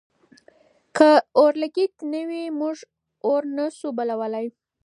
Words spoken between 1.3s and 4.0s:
اورلګیت نه وي، موږ اور نه شو